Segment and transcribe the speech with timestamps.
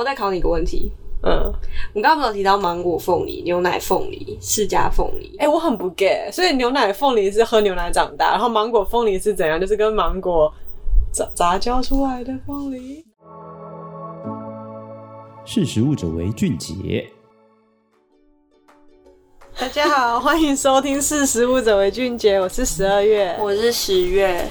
[0.00, 0.90] 我再考你一个问题。
[1.22, 1.52] 嗯，
[1.92, 5.36] 我刚刚不是有提到芒果凤梨、牛奶凤梨、释迦凤梨？
[5.38, 9.60] 哎、欸，我很不 get，所以牛奶凤梨是喝牛奶长大，然后芒果凤梨是怎样？
[9.60, 10.50] 就是跟芒果
[11.12, 13.04] 杂杂交出来的凤梨。
[15.44, 17.06] 识食物者为俊杰。
[19.58, 24.48] 大家好，欢迎收听《识食物者为俊杰》，我是十二月，我是十月。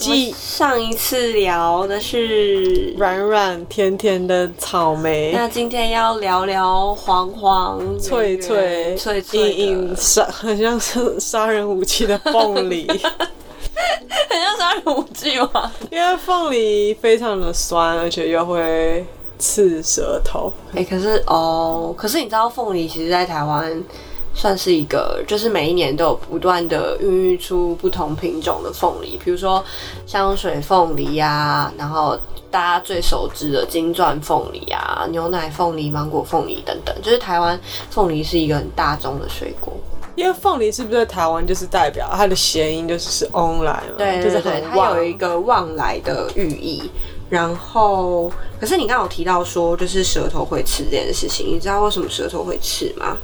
[0.00, 15.70] 继上一次聊的是软软甜甜的草莓，那今天要聊聊黄黄脆脆脆脆硬硬杀，很像是杀人武器的凤梨， 很像杀人武器吗？
[15.90, 19.04] 因为凤梨非常的酸，而且又会
[19.38, 20.50] 刺舌头。
[20.72, 23.84] 哎、欸，可是哦，可是你知道凤梨其实，在台湾。
[24.34, 29.62] 算是一个，就是每一年都有不断的孕育出不同品种的凤梨，比如说
[30.06, 32.18] 香水凤梨呀，然后
[32.50, 37.58] 大家最熟知的金钻凤梨啊、牛奶凤梨、芒果凤梨等等，就是台湾
[37.90, 39.74] 凤梨是一个很大众的水果。
[40.16, 43.94] 因为凤梨是不是在台湾就是代表它的谐音就是是翁来嘛？
[43.96, 46.90] 对，对，对，就是它有一个旺来的寓意。
[47.28, 53.16] 然后，可是你刚刚有提到说，就是舌头会刺这件事情，你知道为什么舌头会刺吗？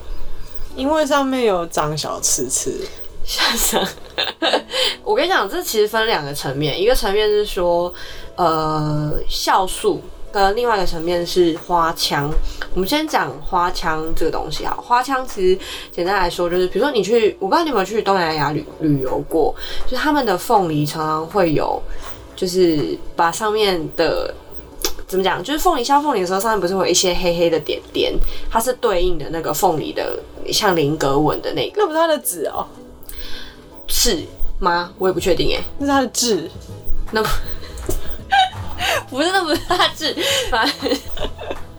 [0.76, 2.86] 因为上面有长小刺刺，
[3.24, 3.82] 像
[5.02, 7.92] 我跟你讲，这其实分两个层面，一个层面是说，
[8.36, 12.30] 呃，酵素跟另外一个层面是花腔。
[12.74, 15.58] 我们先讲花腔这个东西啊，花腔其实
[15.90, 19.54] 简单来说就是，比如说你去，我不知道你有没有去东南亚旅旅游过，
[19.86, 21.82] 就是他们的凤梨常常会有，
[22.36, 24.34] 就是把上面的。
[25.06, 25.42] 怎么讲？
[25.42, 28.12] 就是凤梨削凤梨的时候，上面不是会有一些黑黑的点点，
[28.50, 30.18] 它是对应的那个凤梨的
[30.52, 31.74] 像菱格纹的那个。
[31.80, 32.66] 那不是它的籽哦？
[33.86, 34.24] 是
[34.58, 34.92] 吗？
[34.98, 35.60] 我也不确定诶。
[35.78, 36.50] 那是它的痣？
[37.12, 37.28] 那不，
[39.10, 40.16] 不是，那不是它的痣，
[40.50, 40.90] 反正。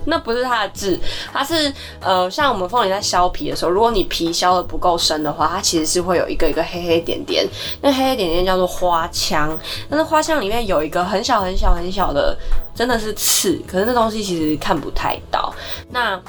[0.07, 0.99] 那不是它的痣，
[1.31, 7.45] 它是呃，像我们凤梨在削皮的时候，如果你皮削的不够深的话，它其实是会有一个一个黑黑点点，
[7.81, 9.57] 那黑黑点点叫做花腔。
[9.89, 12.37] 那那花腔里面有一个很小很小很小的，
[12.73, 15.53] 真的是刺，可是那东西其实看不太到。
[15.91, 16.19] 那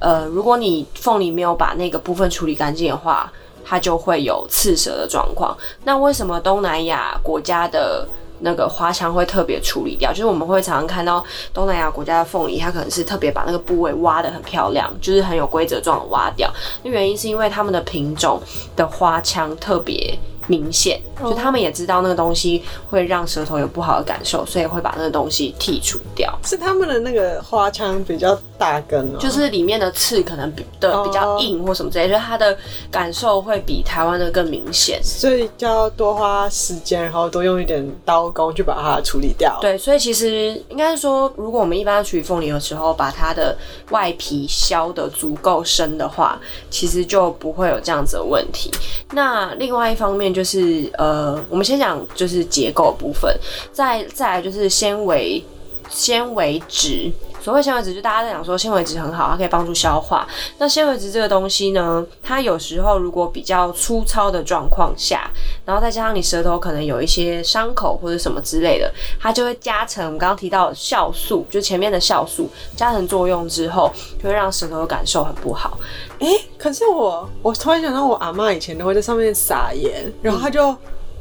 [0.00, 3.32] 呃，如果你凤梨没有把那个部分处理干净的话，
[3.64, 5.56] 它就会有刺舌的状况。
[5.84, 8.06] 那为什么东南亚国家的
[8.42, 16.52] 那个花腔会特别处理掉，就是我们会常常看到东南亚国家的凤梨，它可能是特别把那个部位挖得很漂亮，就是很有规则状的挖掉。
[16.82, 18.40] 那原因是因为他们的品种
[18.76, 26.36] 的花腔特别明显，就他们也知道那个东西会让舌头有不好的感受，所以会把那个东西剔除掉。
[26.42, 32.56] 是他们的那个花腔比较大根哦，就是里面的刺可能比的比较硬或什么之类，就是它的
[32.92, 39.58] 感受会比台湾的更明显，所以就要多花时间，然后多用一点刀工去把它处理掉。
[39.60, 43.58] 对，所以其实应该说，如果我们一般处理凤梨的时候，把它的
[43.90, 46.40] 外皮削的足够深的话，
[46.70, 48.70] 其实就不会有这样子的问题。
[49.10, 53.36] 那另外一方面就是，呃，我们先讲就是结构部分，
[53.72, 55.42] 再再来就是纤维
[55.90, 57.10] 纤维质。
[57.42, 60.24] 所谓纤维质，就大家在讲说纤维质很好，它可以帮助消化。
[60.58, 65.28] 那纤维质这个东西呢，它有时候如果比较粗糙的状况下，
[65.64, 68.88] 然后再加上你舌头可能有一些伤口或者什么之类的，
[69.20, 73.92] 它就会加成我们刚刚提到酵素，就前面的酵素加成作用之后，
[74.22, 75.76] 就会让舌头的感受很不好。
[76.20, 80.72] 诶、欸，可是我我突然想到，我阿嬷以前都会在上面撒盐，然后它就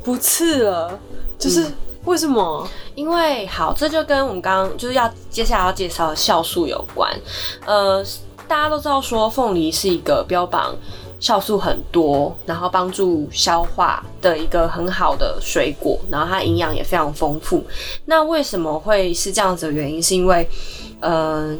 [0.03, 0.99] 不刺了，
[1.39, 1.65] 就是。
[2.05, 2.67] 为什么？
[2.95, 7.11] 因为好，这就跟我们刚刚就是要接下来要介绍的酵素有关。
[7.65, 8.03] 呃，
[8.47, 10.75] 大家都知道说凤梨是一个标榜
[11.19, 17.63] 酵素很多，然后帮助消化的一个很好的水果，然后它营养也非常丰富。
[18.05, 20.01] 那为什么会是这样子的原因？
[20.01, 20.49] 是因为，
[20.99, 21.55] 呃，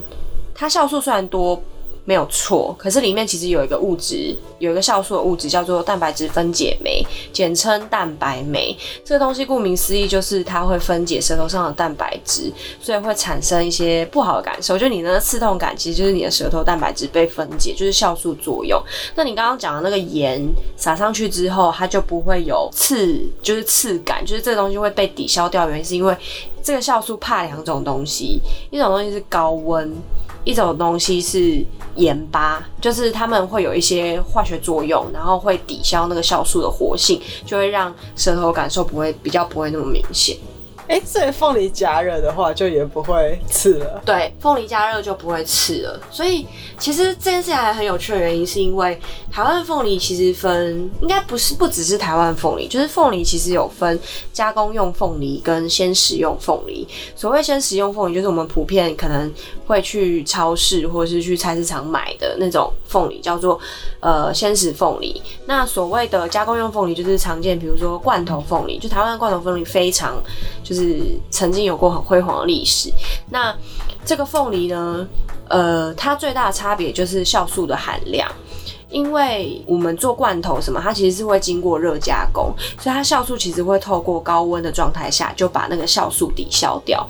[0.56, 1.62] 它酵素虽然多。
[2.12, 7.02] 没有错，可是里面其实有一个物质，有一个酵素的物质叫做蛋白质分解酶，
[7.32, 8.78] 简称蛋白酶。
[9.06, 12.52] 这个东西顾名思义就是它会分解舌头上的蛋白质，
[12.82, 14.78] 所以会产生一些不好的感受。
[14.78, 18.78] 就你那个刺痛感，其实就是你的舌头蛋白质被分解，就是酵素作用。
[19.16, 20.46] 那你刚刚讲的那个盐
[20.76, 25.70] 撒上去之后，它就不会有刺，就是刺感，就是这个东西会被抵消掉。
[25.70, 26.14] 原因是因为
[26.62, 29.96] 这个酵素怕两种东西，一种东西是高温。
[30.44, 31.64] 一种东西是
[31.96, 40.36] 盐巴，就是它们会有一些化学作用，然后会抵消那个酵素的活性，就会让舌头感受不会比较不会那么明显。
[40.92, 44.02] 诶、哎、所以凤梨加热的话，就也不会刺了。
[44.06, 45.98] 对，凤梨加热就不会刺了。
[46.12, 46.46] 所以
[46.78, 49.00] 其实这件事还很有趣的原因，是因为
[49.32, 53.98] 台湾凤梨其实分，应该不是不只是台湾凤梨，就是凤梨其实有分
[54.34, 56.86] 加工用凤梨跟鲜食用凤梨。
[57.16, 59.32] 所谓鲜食用凤梨，就是我们普遍可能
[59.66, 63.58] 会去超市或者是去菜市场买的那种凤梨，叫做
[64.02, 65.22] 呃鲜食凤梨。
[65.46, 70.22] 那所谓的加工用凤梨，就是常见，比如说罐头凤梨，就台湾的罐头凤梨非常
[70.62, 70.81] 就是。
[70.82, 72.92] 是曾经有过很辉煌的历史。
[73.30, 73.56] 那
[74.04, 75.08] 这个凤梨呢，
[75.48, 78.30] 呃，它最大的差别就是酵素的含量。
[78.90, 87.08] 因为我们做罐头什么，它其实是会经过热加工，所以它酵素其实会透过高温的状态下就把那个酵素抵消掉。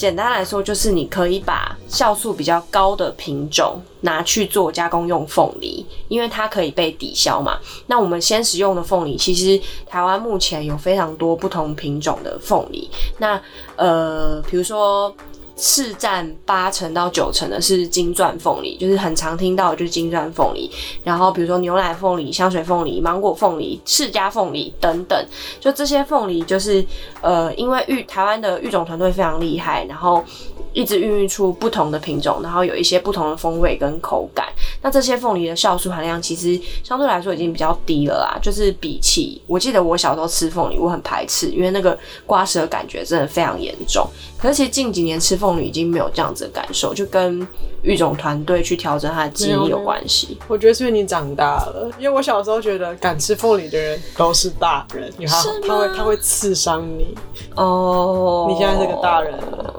[0.00, 7.58] 简单来说，就是你可以把酵素比较高的品种拿去做加工用凤梨，因为它可以被抵消嘛。
[7.86, 12.88] 那我们先使用的凤梨，其实台湾目前有非常多不同品种的凤梨。
[13.18, 13.38] 那
[13.76, 15.14] 呃，比如说。
[15.60, 20.70] 市占八成到九成的是金钻凤梨，就是很常听到的就是金钻凤梨。
[21.04, 25.26] 然后比如说牛奶凤梨、香水凤梨、芒果凤梨、释迦凤梨等等，
[25.60, 26.82] 就这些凤梨就是
[27.20, 30.24] 呃，因为育台湾的育种团队非常厉害，然后
[30.72, 34.46] 一直孕育出不同的品种，然后有一些不同的风味跟口感。
[34.82, 44.06] 那这些凤梨的酵素含量其实相对来说已经比较低了啦，就是比起我记得我小时候吃凤梨，我很排斥，因为那个刮舌感觉真的非常严重。
[44.38, 47.46] 可是其实近几年吃凤梨已经没有这样子的感受，就跟
[47.82, 50.38] 育种团队去调整它的基因有关系。
[50.48, 57.14] 我觉得是因为你长大了，因为我小时候觉得敢吃凤梨的人都是大人，他他会他会刺伤你。
[57.56, 59.74] 哦，你现在是个大人了，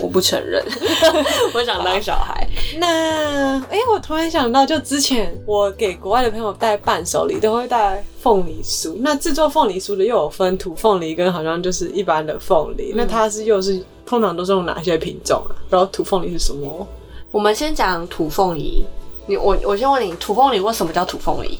[0.00, 0.64] 我不承认，
[1.54, 2.46] 我想当小孩。
[2.78, 8.04] 那哎、欸，我突然想到，就之前我给国外的朋友带伴手礼，都会带。
[8.20, 15.56] 凤梨酥，那制作凤梨酥的又有分土凤梨跟好像就是一般的凤梨，嗯、那它是又是通常都是用哪些品种啊？
[15.70, 16.86] 然后土凤梨是什么？
[17.30, 18.84] 我们先讲土凤梨。
[19.26, 21.58] 你我我先问你，土凤梨为什么叫土凤梨？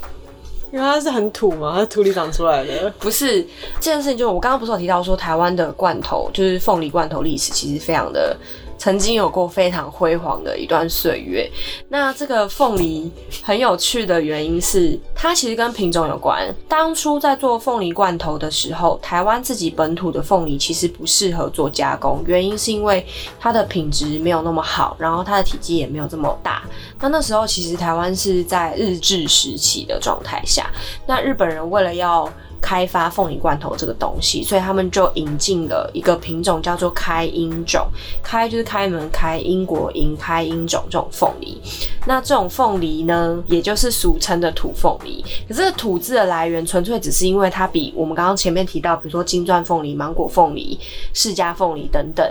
[0.72, 2.93] 因为它是很土嘛，它土里长出来的。
[2.99, 3.43] 不是
[3.81, 8.37] 这件事情，就是我刚刚不是有提到说台湾的罐头，就是凤梨罐头历史其实非常的。
[8.81, 11.49] 曾经有过非常辉煌的一段岁月。
[11.91, 13.12] 那这个凤梨
[13.43, 16.53] 很有趣的原因是，它其实跟品种有关。
[16.67, 23.06] 当初在做凤梨罐头的时候，台湾自己本土的凤梨其实不适合做加工，原因是因为
[23.38, 26.62] 它的品质没有那么好，然后它的体积也没有这么大。
[26.99, 30.71] 那那时候其实台湾是在日治时期的状态下，
[31.06, 32.26] 那日本人为了要
[32.70, 37.88] 开发凤梨罐头这个东西，所以他们就引进了一个品种叫做开英种，
[38.22, 41.61] 开就是开门开，英国英开英种这种凤梨。
[42.06, 45.25] 那这种凤梨呢，也就是俗称的土凤梨。
[45.49, 50.78] 可是土字的来源，纯粹只是因为它比我们刚刚前面提到，比如说金钻凤梨、芒果凤梨、
[51.12, 52.25] 释迦凤梨等等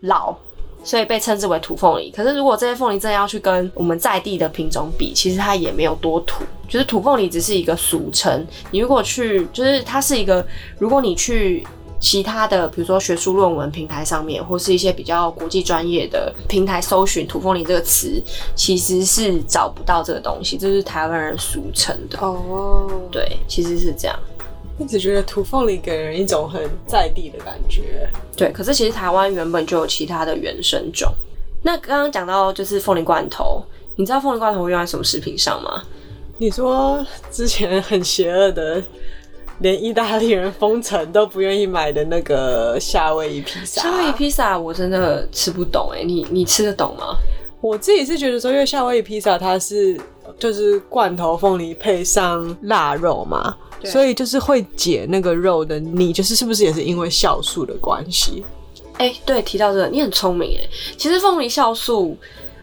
[0.00, 0.34] 老。
[0.84, 2.10] 所以被称之为土凤梨。
[2.10, 8.46] 可是如果这些凤梨真的要去跟我们在地的品种比，其实它也没有多土，就是土凤梨只是一个俗称。
[8.70, 10.46] 你如果去，就是它是一个，
[10.78, 11.66] 如果你去
[11.98, 18.22] 其他的，比如说学术论文平台上面，或是一些比较国际专业的平台搜寻土凤梨这个词，
[18.54, 22.18] 其实是找不到这个东西，这是台湾人俗称的。
[22.20, 24.14] 哦，对，其实是这样。
[24.78, 28.50] 一直觉得土凤梨给人一种很在地的感觉，对。
[28.50, 31.12] 可是其实台湾原本就有其他的原生种。
[31.62, 33.62] 那刚刚讲到就是凤梨罐头，
[33.96, 35.82] 你知道凤梨罐头会用在什么食品上吗？
[36.38, 38.82] 你说之前很邪恶的，
[39.60, 43.82] 连意大利人封城都不愿意买的那个夏威夷披萨。
[43.82, 47.16] 夏威夷披萨我真的吃不懂哎，你你吃得懂吗？
[47.60, 49.96] 我自己是觉得说，因为夏威夷披萨它是
[50.36, 53.56] 就是罐头凤梨配上腊肉嘛。
[53.84, 58.44] 所以就是会解那个肉的腻，就是是不是也是因为酵素的关系？
[58.98, 60.68] 哎、欸，对，提到这个，你很聪明哎。
[60.96, 62.16] 其实凤梨酵素，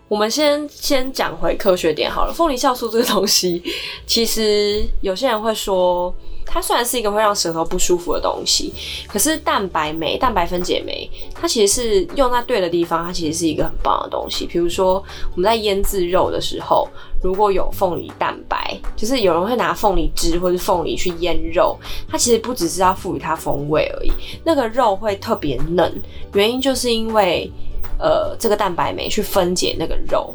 [0.07, 2.33] 我们先先讲回科学点好了。
[2.33, 3.61] 凤梨酵素这个东西，
[4.05, 6.13] 其实有些人会说。
[6.53, 8.73] 它虽然是一个会让舌头不舒服的东西，
[9.07, 14.45] 可是蛋白酶、蛋白分解酶，它其实是用在对的地方，它其实是一个很棒的东西。
[14.45, 14.95] 比如说
[15.33, 16.85] 我们在腌制肉的时候，
[17.21, 21.77] 如果有凤梨蛋白，就是有人会拿凤梨汁或是凤梨去腌肉，
[22.09, 24.11] 它其实不只是要赋予它风味而已，
[24.43, 25.93] 那个肉会特别嫩，
[26.33, 27.51] 原因就是因为
[27.99, 30.33] 呃这个蛋白酶去分解那个肉，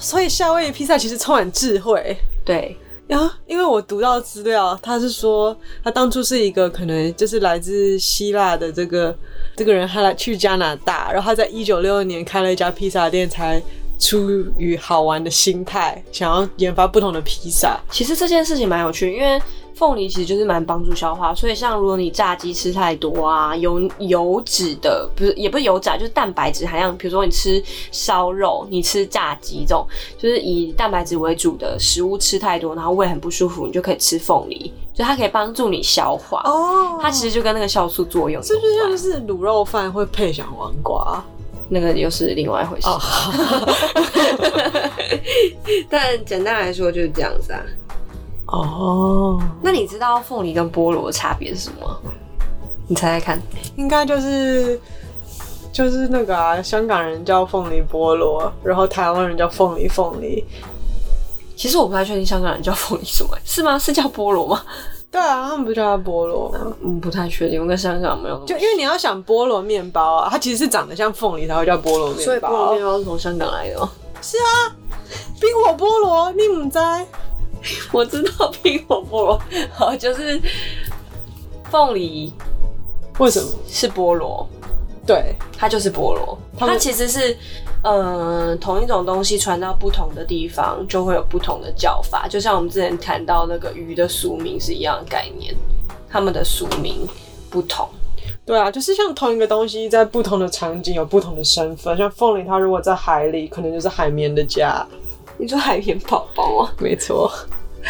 [0.00, 2.76] 所以夏威夷披萨其实充满智慧，对。
[3.08, 5.54] 啊，因为我读到资料，他是说
[5.84, 9.14] 他当初是一个可能就是来自希腊的这个
[9.54, 13.60] 这个人，他来去加拿大，然后他在一九六二年开了一家披萨店，才
[14.02, 14.28] 出
[14.58, 17.78] 于好玩的心态，想要研发不同的披萨。
[17.88, 19.40] 其实这件事情蛮有趣，因为
[19.76, 29.86] 凤梨其实就是蛮帮助消化，所以像如果你炸鸡吃太多啊，油油脂的不是也不是油炸，就是蛋白质含量，比如说你吃烧肉，你吃炸鸡这种，
[30.18, 36.42] 就是以蛋白质为主的食物吃太多，然后胃很不舒服，你就可以吃凤梨，就它可以帮助你消化。
[36.44, 41.24] 哦，它其实就跟那个酵素作用，是不是就是卤肉饭会配小黄瓜？
[41.72, 42.86] 那个又是另外一回事。
[42.86, 43.00] Oh.
[45.88, 47.60] 但简单来说就是这样子啊。
[48.46, 49.42] 哦，oh.
[49.62, 52.00] 那你知道凤梨跟菠萝的差别是什么？
[52.86, 53.40] 你猜猜看，
[53.76, 54.78] 应该就是
[55.72, 60.44] 就是那个啊，香港人叫凤梨菠萝，然后台湾人叫凤梨凤梨。
[61.56, 63.78] 其实我不太确定香港人叫凤梨什么，是吗？
[63.78, 64.62] 是叫菠萝吗？
[65.12, 66.74] 对啊，他们不叫它菠萝吗？
[66.82, 68.42] 嗯，不太确定，我跟香港没有。
[68.46, 72.22] 就因为你要想菠萝面包啊，它其实是长得像凤梨才会叫菠萝面包。
[72.24, 73.86] 所以菠萝面包是从香港来的喔？
[74.22, 74.74] 是啊，
[75.38, 76.78] 冰火菠萝，你唔知？
[77.92, 79.42] 我知道冰火菠萝，
[79.74, 80.40] 好， 就是
[81.70, 82.32] 凤梨。
[83.18, 84.48] 为什么是菠萝？
[85.06, 86.38] 对，它就是菠萝。
[86.58, 87.36] 它其实是。
[87.84, 92.28] 嗯，同一种东西传到不同的地方，就会有不同的叫法。
[92.28, 95.54] 就像我们之前谈到那个鱼的俗名是一样的概念，
[96.08, 97.06] 它们的俗名
[97.50, 97.88] 不同。
[98.46, 101.96] 对啊，就是像同一个东西，在不同的场景有不同的身份。
[101.96, 104.86] 像凤梨，它如果在海里，可能就是海绵的家。
[105.38, 106.72] 你说海绵宝宝吗？
[106.78, 107.30] 没错，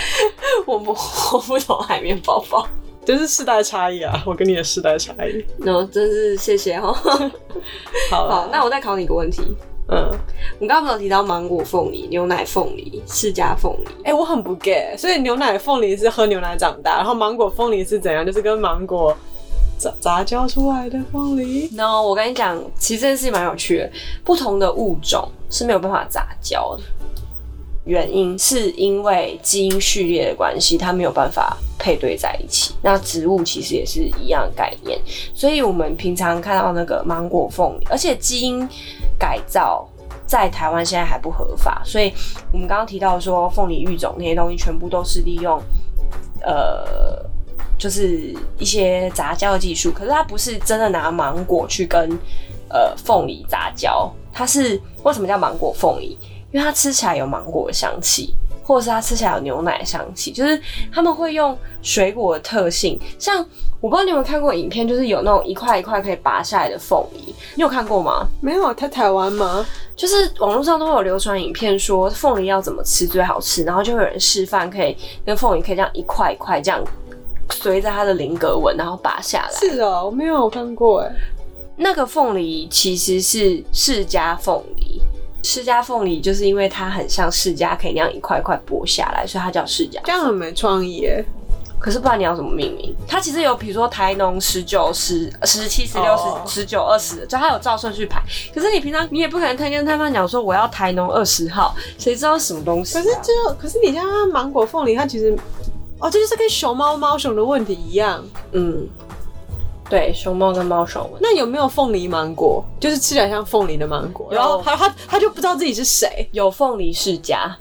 [0.65, 0.97] 我不
[1.33, 2.67] 我不懂海绵宝宝，
[3.05, 4.23] 就是世代差异啊！
[4.25, 6.93] 我跟你的世代差异，那、 no, 真是谢谢哈。
[8.11, 9.43] 好，好，那我再考你一个问题。
[9.95, 10.11] 嗯，
[10.59, 13.89] 我刚刚不是有提到芒果凤梨、牛奶凤梨、释迦凤梨？
[14.05, 18.25] 哎、欸，我很不 get，所以牛奶凤梨是喝牛奶长大，然后芒果凤梨是怎样？
[18.25, 19.15] 就是跟芒果
[19.77, 23.91] 杂杂交出来的凤梨？No，我跟你讲，其实这件事情蛮有趣的，
[24.25, 26.83] 不同的物种是没有办法杂交的，
[27.85, 32.73] 原因是因为基因序列的关系，它没有办法配对在一起。
[32.81, 34.99] 那植物其实也是一样的概念，
[35.35, 38.67] 所以我们平常看到那个芒果凤梨，而且基因。
[39.23, 39.89] 改造
[40.27, 42.13] 在台湾现在还不合法，所以
[42.51, 45.63] 我们刚刚提到说凤梨育种那些东西全部都是利用，
[46.41, 47.25] 呃，
[47.79, 49.93] 就是一些杂交的技术。
[49.93, 52.11] 可是它不是真的拿芒果去跟
[52.69, 56.19] 呃凤梨杂交，它是为什么叫芒果凤梨？
[56.51, 58.35] 因为它吃起来有芒果的香气。
[58.63, 60.61] 或者是它吃起来有牛奶香气，就是
[60.93, 63.39] 他们会用水果的特性，像
[63.81, 68.27] 我不知道你有没有看过影片，就是有那种一块一块可以拔下来的凤梨，你有看过吗？
[68.41, 69.67] 没有，在台湾吗？
[69.95, 76.83] 就是网络上都会有流传影片说凤梨要怎么吃最好吃，然后就会有人示范可以跟凤梨可以这样一块一块这样
[77.51, 79.51] 随着它的菱格纹，然后拔下来。
[79.53, 81.13] 是哦，我没有看过哎。
[81.77, 85.03] 那个凤梨其实是释迦凤梨。
[85.43, 90.01] 释迦凤梨就是因为它很像释迦，可以那样一块一块剥下来，所以它叫释迦。
[90.05, 91.25] 这样很没创意耶。
[91.81, 92.95] 可是不知道你要怎么命名？
[93.09, 98.23] 它其实有，比如说台农十九、十、十七、十六、十、十九、二十，就它有照顺序排。
[98.55, 103.03] 可是你平常你也不可能跟摊贩讲说我要台农二十号，谁知道什么东西、啊？
[103.03, 105.37] 可是就可是你像芒果凤梨，它其实
[105.99, 108.87] 哦，这就是跟熊猫猫熊的问题一样，嗯。
[109.93, 111.07] 对，熊猫跟猫熊。
[111.21, 112.65] 那有没有凤梨芒果？
[112.81, 116.27] 就是吃起来像凤梨的芒果，有然后他他他就不知道自己是谁。
[116.33, 117.55] 有凤梨世家，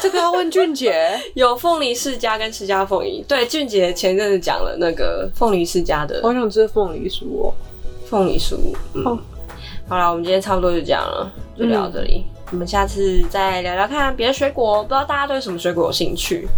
[0.00, 1.20] 这个要问俊杰。
[1.36, 3.22] 有凤梨世家跟世家凤梨。
[3.28, 6.18] 对，俊杰前阵子讲了那个凤梨世家的。
[6.22, 7.52] 好想吃凤梨酥哦，
[8.06, 8.56] 凤梨酥。
[8.94, 9.18] 嗯，哦、
[9.86, 12.24] 好了，我们今天差不多就这样了，就聊到这里。
[12.24, 16.48] 嗯、我们下次再聊聊看别的水果，不知道大家对什么水果有兴趣。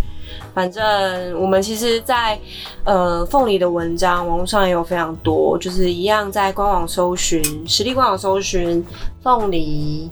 [0.54, 2.40] 反正我们其实在，在
[2.84, 8.84] 呃凤梨的文章，网络上也有非常多，就是一样在官网搜寻，实力官网搜寻
[9.22, 10.10] 凤梨，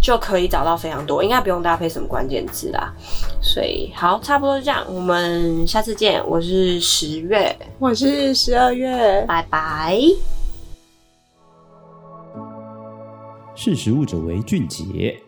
[0.00, 2.92] 就可以找到非常多，应该不用搭配什么关键字啦。
[3.42, 6.22] 所以好，差不多就这样，我们下次见。
[6.26, 9.98] 我是十月，我是十二月，拜拜。
[13.54, 15.23] 识食物者为俊杰。